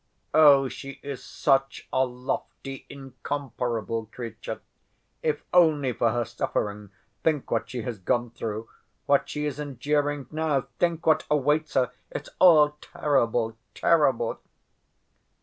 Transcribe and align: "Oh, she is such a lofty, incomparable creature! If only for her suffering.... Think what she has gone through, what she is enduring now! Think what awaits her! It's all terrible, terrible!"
"Oh, 0.33 0.67
she 0.67 0.99
is 1.03 1.23
such 1.23 1.87
a 1.93 2.03
lofty, 2.03 2.87
incomparable 2.89 4.07
creature! 4.07 4.61
If 5.21 5.43
only 5.53 5.93
for 5.93 6.11
her 6.11 6.25
suffering.... 6.25 6.89
Think 7.23 7.51
what 7.51 7.69
she 7.69 7.83
has 7.83 7.99
gone 7.99 8.31
through, 8.31 8.67
what 9.05 9.29
she 9.29 9.45
is 9.45 9.59
enduring 9.59 10.25
now! 10.31 10.61
Think 10.79 11.05
what 11.05 11.27
awaits 11.29 11.75
her! 11.75 11.91
It's 12.09 12.29
all 12.39 12.77
terrible, 12.81 13.55
terrible!" 13.75 14.39